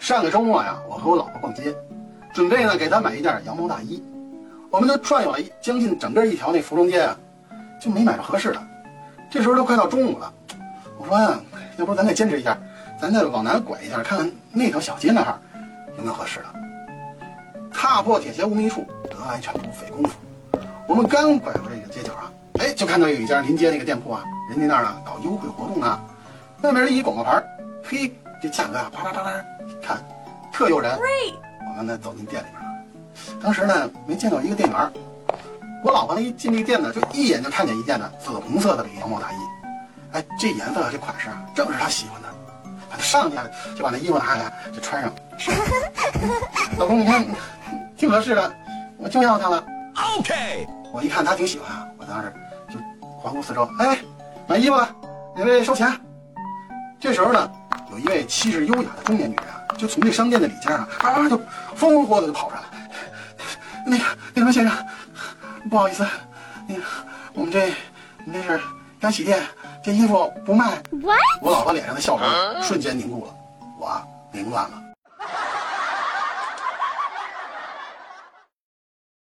[0.00, 1.74] 上个周末呀，我和我老婆逛街，
[2.32, 4.02] 准备呢给她买一件羊毛大衣。
[4.70, 7.14] 我们都转悠了将近整个一条那服装街啊，
[7.78, 8.62] 就没买着合适的。
[9.30, 10.32] 这时候都快到中午了，
[10.98, 11.38] 我说呀，
[11.76, 12.56] 要不咱再坚持一下，
[12.98, 15.38] 咱再往南拐一下，看看那条小街那儿
[15.98, 16.46] 有没有合适的。
[17.70, 20.18] 踏破铁鞋无觅处，得来全不费工夫。
[20.88, 26.00] 我们刚拐过这个街角啊，哎，就看到有一家临街那个店铺啊，人家那儿呢搞优惠活动呢，
[26.62, 27.42] 外面一广告牌，
[27.84, 28.10] 嘿，
[28.40, 29.30] 这价格啊，啪啪啪啪，
[29.82, 30.04] 看
[30.52, 30.98] 特诱人。
[31.68, 32.70] 我们呢走进店里边了，
[33.42, 34.92] 当时呢没见到一个店员，
[35.84, 39.36] 我老婆呢一进这个店呢，就一眼就看见一件呢紫红色的这个羊毛大衣，
[40.12, 42.28] 哎，这颜色这款式啊，正是她喜欢的，
[42.90, 43.36] 她上去
[43.76, 45.12] 就把那衣服拿下来就穿上。
[46.76, 47.24] 老公，你看，
[47.96, 48.52] 挺合适的，
[48.98, 49.64] 我就要它了。
[50.18, 52.32] OK，我一看她挺喜欢啊，我当时
[52.68, 52.78] 就
[53.18, 53.98] 环顾四周，哎，
[54.48, 54.88] 买衣服了，
[55.36, 55.90] 哪位收钱？
[56.98, 57.50] 这时候呢，
[57.90, 61.36] 有一位气质优雅的中年女人啊，就从这商店的里间啊，啊就
[61.74, 62.66] 风风火火的就跑出来了。
[63.86, 64.86] 那个那什么先生，
[65.68, 66.06] 不好意思，
[66.68, 66.82] 那个
[67.32, 67.72] 我们这
[68.26, 68.60] 我们这是
[69.00, 69.42] 干洗店，
[69.82, 70.80] 这衣服不卖。
[71.40, 73.34] 我老婆脸上的笑容瞬间凝固了，
[73.78, 74.89] 我啊凌乱了。